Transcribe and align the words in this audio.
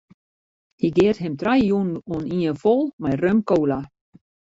Hy 0.79 0.87
geat 0.95 1.17
him 1.23 1.33
trije 1.39 1.65
jûnen 1.69 2.01
oanien 2.11 2.57
fol 2.61 2.81
mei 3.01 3.15
rum-kola. 3.21 3.79